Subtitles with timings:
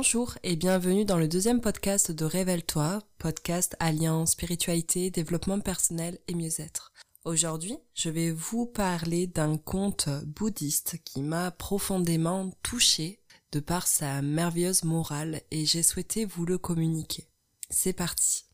[0.00, 6.36] Bonjour et bienvenue dans le deuxième podcast de Révèle-toi, podcast alliant spiritualité, développement personnel et
[6.36, 6.92] mieux-être.
[7.24, 13.18] Aujourd'hui, je vais vous parler d'un conte bouddhiste qui m'a profondément touché
[13.50, 17.26] de par sa merveilleuse morale et j'ai souhaité vous le communiquer.
[17.68, 18.44] C'est parti.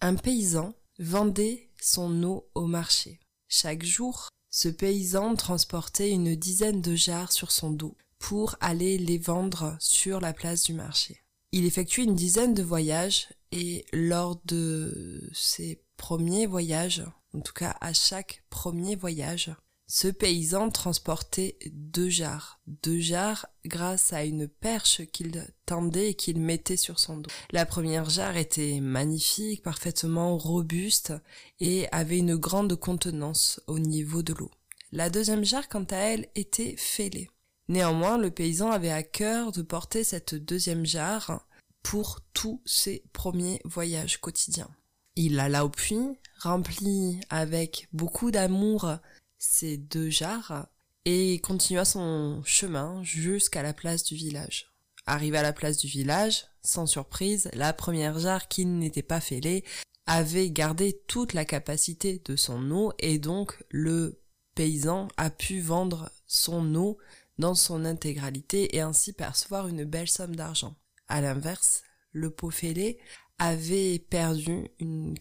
[0.00, 3.18] Un paysan vendait son eau au marché.
[3.48, 9.18] Chaque jour, ce paysan transportait une dizaine de jarres sur son dos pour aller les
[9.18, 11.22] vendre sur la place du marché.
[11.52, 17.76] Il effectue une dizaine de voyages et lors de ses premiers voyages, en tout cas
[17.80, 19.54] à chaque premier voyage,
[19.88, 26.40] ce paysan transportait deux jarres, deux jarres grâce à une perche qu'il tendait et qu'il
[26.40, 27.30] mettait sur son dos.
[27.52, 31.12] La première jarre était magnifique, parfaitement robuste
[31.60, 34.50] et avait une grande contenance au niveau de l'eau.
[34.90, 37.30] La deuxième jarre, quant à elle, était fêlée.
[37.68, 41.46] Néanmoins, le paysan avait à cœur de porter cette deuxième jarre
[41.82, 44.70] pour tous ses premiers voyages quotidiens.
[45.16, 48.96] Il alla au puits, remplit avec beaucoup d'amour
[49.38, 50.68] ses deux jarres
[51.04, 54.72] et continua son chemin jusqu'à la place du village.
[55.06, 59.64] Arrivé à la place du village, sans surprise, la première jarre qui n'était pas fêlée
[60.06, 64.20] avait gardé toute la capacité de son eau et donc le
[64.54, 66.98] paysan a pu vendre son eau
[67.38, 70.76] dans son intégralité et ainsi percevoir une belle somme d'argent.
[71.08, 72.98] À l'inverse, le pot fêlé
[73.38, 75.14] avait perdu une,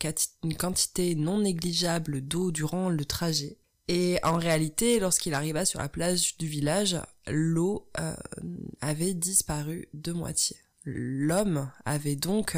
[0.57, 3.57] quantité non négligeable d'eau durant le trajet.
[3.87, 8.15] Et en réalité, lorsqu'il arriva sur la plage du village, l'eau euh,
[8.81, 10.57] avait disparu de moitié.
[10.85, 12.57] L'homme avait donc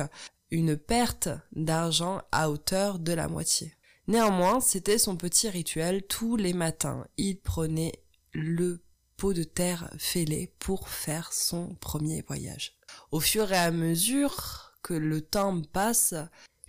[0.51, 3.73] une perte d'argent à hauteur de la moitié.
[4.07, 7.05] Néanmoins, c'était son petit rituel tous les matins.
[7.17, 8.81] Il prenait le
[9.17, 12.77] pot de terre fêlé pour faire son premier voyage.
[13.11, 16.13] Au fur et à mesure que le temps passe,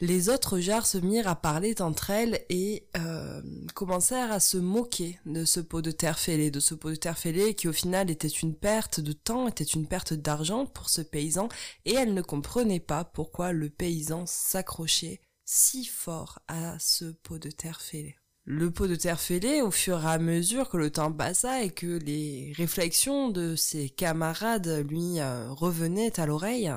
[0.00, 3.42] les autres jarres se mirent à parler entre elles et euh,
[3.74, 7.18] commencèrent à se moquer de ce pot de terre fêlé, de ce pot de terre
[7.18, 11.02] fêlé qui au final était une perte de temps, était une perte d'argent pour ce
[11.02, 11.48] paysan,
[11.84, 17.50] et elles ne comprenaient pas pourquoi le paysan s'accrochait si fort à ce pot de
[17.50, 18.16] terre fêlé
[18.50, 21.68] le pot de terre fêlé au fur et à mesure que le temps passa et
[21.68, 26.72] que les réflexions de ses camarades lui euh, revenaient à l'oreille,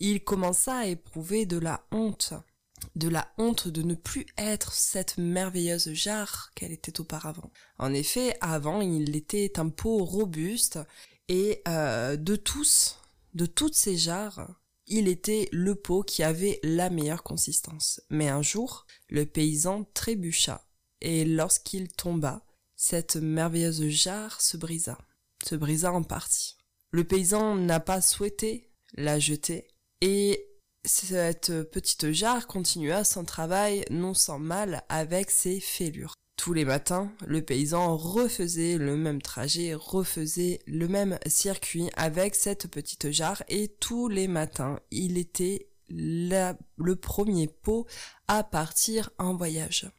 [0.00, 2.34] il commença à éprouver de la honte,
[2.96, 7.52] de la honte de ne plus être cette merveilleuse jarre qu'elle était auparavant.
[7.78, 10.80] En effet, avant, il était un pot robuste
[11.28, 12.98] et euh, de tous,
[13.34, 18.00] de toutes ces jarres, il était le pot qui avait la meilleure consistance.
[18.10, 20.66] Mais un jour, le paysan trébucha
[21.02, 22.44] et lorsqu'il tomba,
[22.76, 24.98] cette merveilleuse jarre se brisa,
[25.44, 26.56] se brisa en partie.
[26.90, 29.68] Le paysan n'a pas souhaité la jeter,
[30.00, 30.48] et
[30.84, 36.14] cette petite jarre continua son travail non sans mal avec ses fêlures.
[36.36, 42.66] Tous les matins, le paysan refaisait le même trajet, refaisait le même circuit avec cette
[42.68, 47.86] petite jarre et tous les matins, il était le premier pot
[48.26, 49.90] à partir en voyage.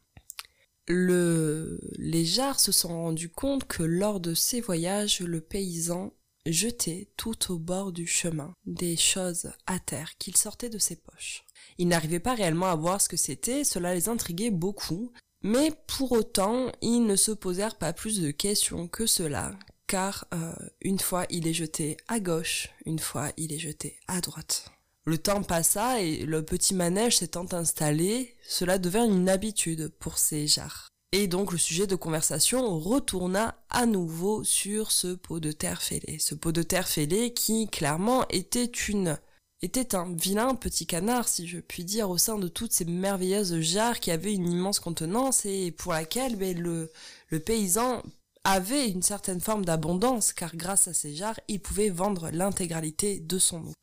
[0.87, 6.13] Le, les jarres se sont rendus compte que lors de ces voyages, le paysan
[6.45, 11.45] jetait tout au bord du chemin des choses à terre qu'il sortait de ses poches.
[11.77, 15.11] Ils n'arrivaient pas réellement à voir ce que c'était, cela les intriguait beaucoup,
[15.41, 19.57] mais pour autant, ils ne se posèrent pas plus de questions que cela,
[19.87, 24.21] car euh, une fois il est jeté à gauche, une fois il est jeté à
[24.21, 24.69] droite.
[25.05, 30.47] Le temps passa et le petit manège s'étant installé, cela devint une habitude pour ces
[30.47, 30.87] jarres.
[31.11, 36.17] Et donc le sujet de conversation retourna à nouveau sur ce pot de terre fêlé.
[36.19, 39.19] Ce pot de terre fêlé qui clairement était une
[39.61, 43.61] était un vilain petit canard, si je puis dire, au sein de toutes ces merveilleuses
[43.61, 46.91] jarres qui avaient une immense contenance et pour laquelle ben, le,
[47.29, 48.03] le paysan
[48.43, 53.39] avait une certaine forme d'abondance, car grâce à ces jarres, il pouvait vendre l'intégralité de
[53.39, 53.73] son eau.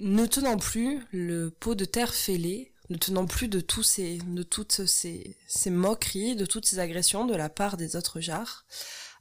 [0.00, 4.44] Ne tenant plus le pot de terre fêlé, ne tenant plus de tous ces, de
[4.44, 5.36] toutes ces,
[5.66, 8.64] moqueries, de toutes ces agressions de la part des autres jarres,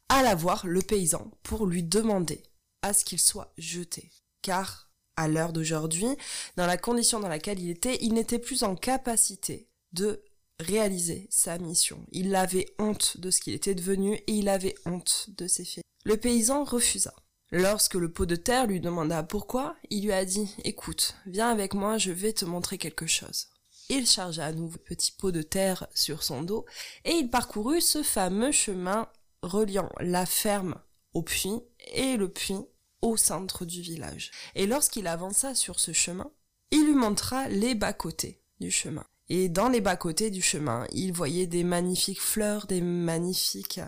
[0.07, 2.43] alla voir le paysan pour lui demander
[2.83, 4.11] à ce qu'il soit jeté.
[4.43, 6.15] Car, à l'heure d'aujourd'hui,
[6.57, 10.23] dans la condition dans laquelle il était, il n'était plus en capacité de
[10.59, 12.05] réaliser sa mission.
[12.11, 15.83] Il avait honte de ce qu'il était devenu et il avait honte de ses faits.
[16.05, 17.15] Le paysan refusa.
[17.51, 21.73] Lorsque le pot de terre lui demanda pourquoi, il lui a dit Écoute, viens avec
[21.73, 23.47] moi, je vais te montrer quelque chose.
[23.89, 26.65] Il chargea à nouveau petit pot de terre sur son dos
[27.05, 29.07] et il parcourut ce fameux chemin
[29.41, 30.75] reliant la ferme
[31.13, 31.61] au puits
[31.93, 32.65] et le puits
[33.01, 34.31] au centre du village.
[34.55, 36.29] Et lorsqu'il avança sur ce chemin,
[36.71, 39.05] il lui montra les bas-côtés du chemin.
[39.29, 43.79] Et dans les bas-côtés du chemin, il voyait des magnifiques fleurs, des magnifiques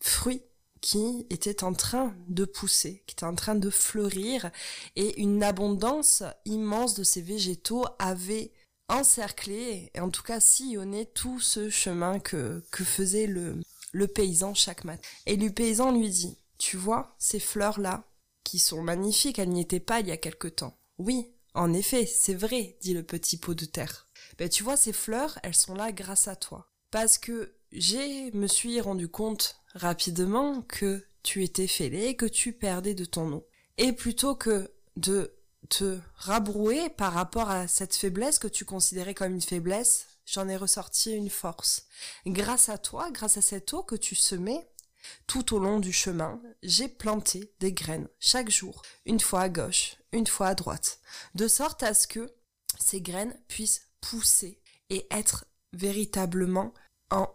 [0.00, 0.42] fruits
[0.80, 4.50] qui étaient en train de pousser, qui étaient en train de fleurir,
[4.94, 8.52] et une abondance immense de ces végétaux avait
[8.88, 13.60] encerclé, et en tout cas sillonné tout ce chemin que, que faisait le,
[13.92, 15.02] le paysan chaque matin.
[15.26, 18.04] Et le paysan lui dit, tu vois, ces fleurs-là,
[18.44, 20.78] qui sont magnifiques, elles n'y étaient pas il y a quelque temps.
[20.98, 24.08] Oui, en effet, c'est vrai, dit le petit pot de terre.
[24.38, 26.70] Ben tu vois, ces fleurs, elles sont là grâce à toi.
[26.90, 32.94] Parce que j'ai me suis rendu compte rapidement que tu étais fêlé, que tu perdais
[32.94, 33.46] de ton eau.
[33.78, 35.34] Et plutôt que de
[35.68, 40.56] te rabrouer par rapport à cette faiblesse que tu considérais comme une faiblesse, j'en ai
[40.56, 41.86] ressorti une force.
[42.26, 44.66] Grâce à toi, grâce à cette eau que tu semais,
[45.26, 49.96] tout au long du chemin, j'ai planté des graines chaque jour, une fois à gauche,
[50.12, 51.00] une fois à droite,
[51.34, 52.32] de sorte à ce que
[52.80, 56.72] ces graines puissent pousser et être véritablement
[57.10, 57.28] en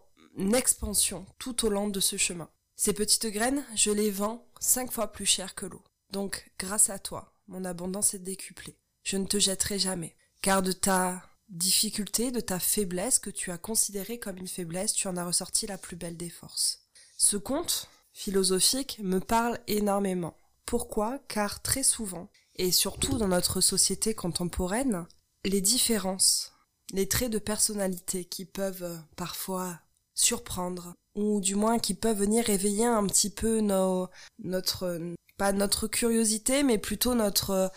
[0.53, 2.49] expansion tout au long de ce chemin.
[2.75, 5.83] Ces petites graines, je les vends cinq fois plus cher que l'eau.
[6.11, 8.77] Donc, grâce à toi, mon abondance est décuplée.
[9.03, 13.57] Je ne te jetterai jamais, car de ta difficulté, de ta faiblesse que tu as
[13.57, 16.87] considérée comme une faiblesse, tu en as ressorti la plus belle des forces.
[17.17, 20.37] Ce conte philosophique me parle énormément.
[20.65, 21.19] Pourquoi?
[21.27, 25.05] Car très souvent, et surtout dans notre société contemporaine,
[25.43, 26.53] les différences,
[26.93, 29.79] les traits de personnalité qui peuvent parfois
[30.21, 34.07] surprendre, ou du moins qui peuvent venir éveiller un petit peu nos,
[34.44, 35.00] notre,
[35.38, 37.71] pas notre curiosité, mais plutôt notre,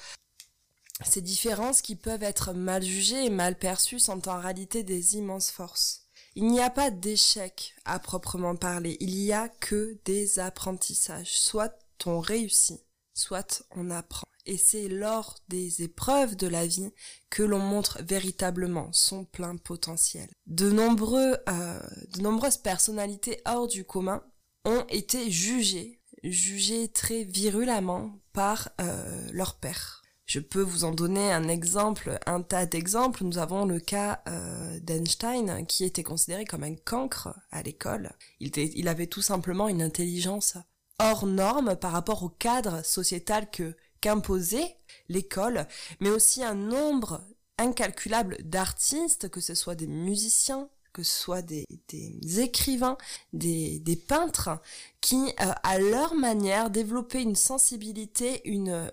[1.03, 5.51] ces différences qui peuvent être mal jugées et mal perçues sont en réalité des immenses
[5.51, 6.03] forces.
[6.37, 11.39] Il n'y a pas d'échec à proprement parler, il y a que des apprentissages.
[11.39, 12.81] Soit on réussit,
[13.15, 14.27] soit on apprend.
[14.47, 16.91] Et c'est lors des épreuves de la vie
[17.31, 20.29] que l'on montre véritablement son plein potentiel.
[20.47, 21.81] De nombreux, euh,
[22.15, 24.23] de nombreuses personnalités hors du commun
[24.67, 30.03] ont été jugées, jugées très virulemment par euh, leur père.
[30.27, 33.25] Je peux vous en donner un exemple, un tas d'exemples.
[33.25, 38.13] Nous avons le cas euh, d'Einstein qui était considéré comme un cancre à l'école.
[38.41, 40.57] Il, il avait tout simplement une intelligence
[40.99, 44.77] hors norme par rapport au cadre sociétal que qu'imposait
[45.09, 45.67] l'école,
[46.01, 47.23] mais aussi un nombre
[47.57, 51.65] incalculable d'artistes, que ce soit des musiciens, que ce soit des,
[52.39, 52.99] écrivains,
[53.33, 54.61] des, peintres,
[55.01, 58.91] qui, euh, à leur manière, développaient une sensibilité, une,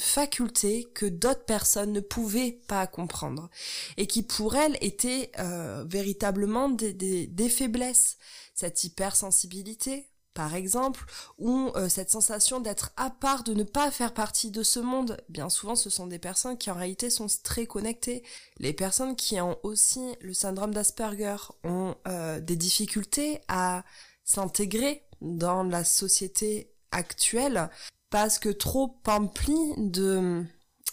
[0.00, 3.48] faculté que d'autres personnes ne pouvaient pas comprendre
[3.96, 8.18] et qui pour elles étaient euh, véritablement des, faiblesses.
[8.56, 11.06] Cette hypersensibilité, par exemple,
[11.38, 15.16] ou euh, cette sensation d'être à part, de ne pas faire partie de ce monde.
[15.30, 18.22] Bien souvent, ce sont des personnes qui en réalité sont très connectées.
[18.58, 23.82] Les personnes qui ont aussi le syndrome d'Asperger ont euh, des difficultés à
[24.24, 27.70] s'intégrer dans la société actuelle
[28.10, 30.44] parce que trop empli de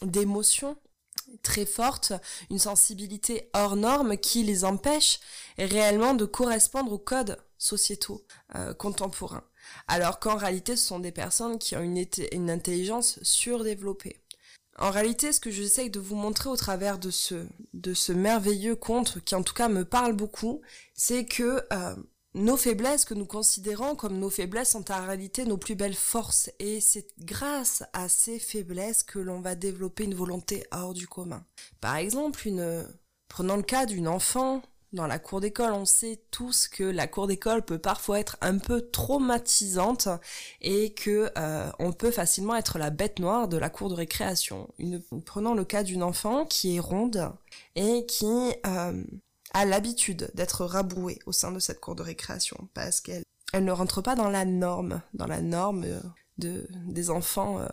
[0.01, 0.77] d'émotions
[1.41, 2.13] très fortes,
[2.49, 5.19] une sensibilité hors norme qui les empêche
[5.57, 8.25] réellement de correspondre aux codes sociétaux
[8.55, 9.45] euh, contemporains.
[9.87, 14.21] Alors qu'en réalité, ce sont des personnes qui ont une, intelligence surdéveloppée.
[14.77, 18.75] En réalité, ce que j'essaye de vous montrer au travers de ce, de ce merveilleux
[18.75, 20.61] conte, qui en tout cas me parle beaucoup,
[20.93, 21.95] c'est que euh,
[22.33, 26.49] nos faiblesses que nous considérons comme nos faiblesses sont en réalité nos plus belles forces
[26.59, 31.45] et c'est grâce à ces faiblesses que l'on va développer une volonté hors du commun.
[31.79, 32.87] Par exemple, une
[33.27, 37.27] prenons le cas d'une enfant dans la cour d'école, on sait tous que la cour
[37.27, 40.07] d'école peut parfois être un peu traumatisante
[40.61, 44.69] et que euh, on peut facilement être la bête noire de la cour de récréation.
[45.25, 47.31] Prenons le cas d'une enfant qui est ronde
[47.75, 49.03] et qui euh,
[49.53, 53.71] a l'habitude d'être rabrouée au sein de cette cour de récréation parce qu'elle elle ne
[53.71, 55.99] rentre pas dans la norme, dans la norme euh,
[56.39, 57.67] de des enfants euh,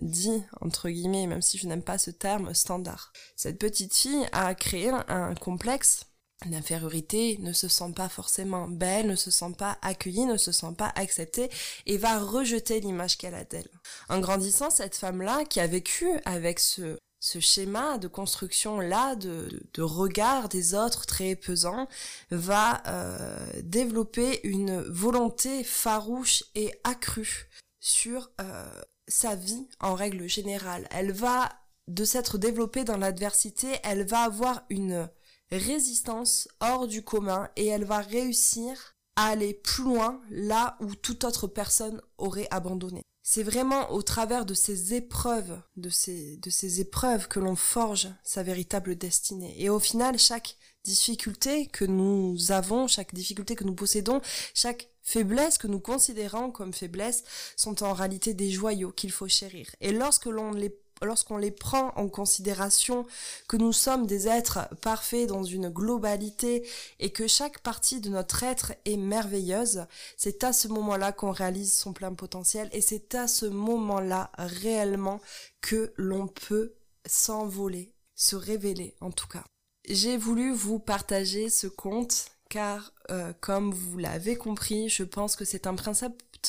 [0.00, 3.12] dits entre guillemets, même si je n'aime pas ce terme standard.
[3.36, 6.06] Cette petite fille a créé un complexe
[6.44, 10.74] d'infériorité, ne se sent pas forcément belle, ne se sent pas accueillie, ne se sent
[10.76, 11.48] pas acceptée
[11.86, 13.70] et va rejeter l'image qu'elle a d'elle.
[14.08, 19.48] En grandissant, cette femme-là qui a vécu avec ce ce schéma de construction là de,
[19.74, 21.88] de, regard des autres très pesant
[22.30, 27.48] va euh, développer une volonté farouche et accrue
[27.80, 30.86] sur euh, sa vie en règle générale.
[30.90, 31.50] Elle va
[31.88, 35.08] de s'être développée dans l'adversité, elle va avoir une
[35.50, 41.24] résistance hors du commun et elle va réussir à aller plus loin là où toute
[41.24, 43.02] autre personne aurait abandonné.
[43.22, 48.94] c'est vraiment au travers de ces épreuves, de ces, épreuves que l'on forge sa véritable
[48.96, 49.54] destinée.
[49.58, 54.20] Et au final, chaque difficulté que nous avons, chaque difficulté que nous possédons,
[54.54, 57.24] chaque faiblesse que nous considérons comme faiblesse
[57.56, 59.66] sont en réalité des joyaux qu'il faut chérir.
[59.80, 60.70] Et lorsque l'on les
[61.02, 63.06] lorsqu'on les prend en considération,
[63.48, 66.66] que nous sommes des êtres parfaits dans une globalité
[66.98, 69.86] et que chaque partie de notre être est merveilleuse,
[70.16, 75.20] c'est à ce moment-là qu'on réalise son plein potentiel et c'est à ce moment-là réellement
[75.60, 76.74] que l'on peut
[77.06, 79.44] s'envoler, se révéler en tout cas.
[79.88, 85.44] J'ai voulu vous partager ce conte car, euh, comme vous l'avez compris, je pense que
[85.44, 85.74] c'est un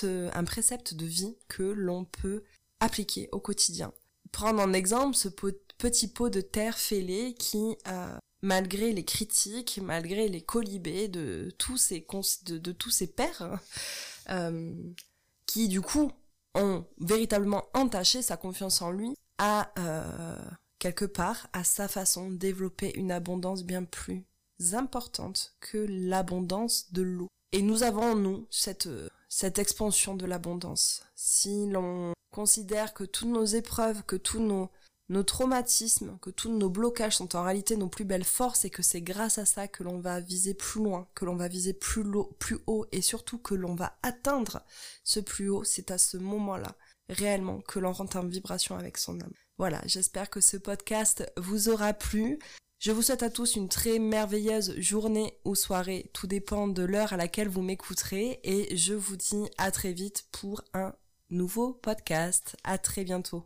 [0.04, 2.44] un précepte de vie que l'on peut
[2.80, 3.92] appliquer au quotidien
[4.32, 5.30] prendre en exemple ce
[5.78, 11.78] petit pot de terre fêlé qui, euh, malgré les critiques, malgré les colibés de tous
[11.78, 12.06] ces,
[12.46, 13.60] de, tous ces pères,
[14.30, 14.74] euh,
[15.46, 16.12] qui du coup
[16.56, 20.38] ont véritablement entaché sa confiance en lui, a euh,
[20.80, 24.26] quelque part, à sa façon, développé une abondance bien plus
[24.74, 27.28] importante que l'abondance de l'eau.
[27.52, 28.90] Et nous avons nous cette,
[29.30, 31.04] cette expansion de l'abondance.
[31.16, 34.70] Si l'on considère que toutes nos épreuves, que tous nos,
[35.10, 38.84] nos traumatismes, que tous nos blocages sont en réalité nos plus belles forces et que
[38.84, 42.04] c'est grâce à ça que l'on va viser plus loin, que l'on va viser plus,
[42.38, 44.62] plus haut et surtout que l'on va atteindre
[45.04, 46.76] ce plus haut, c'est à ce moment-là
[47.10, 49.34] réellement que l'on rentre en vibration avec son âme.
[49.58, 52.38] Voilà, j'espère que ce podcast vous aura plu.
[52.78, 57.14] Je vous souhaite à tous une très merveilleuse journée ou soirée, tout dépend de l'heure
[57.14, 60.94] à laquelle vous m'écouterez et je vous dis à très vite pour un
[61.30, 62.56] nouveau podcast.
[62.64, 63.46] À très bientôt.